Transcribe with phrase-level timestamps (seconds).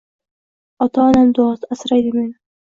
[0.87, 2.37] Ota-onam duosi asraydi meni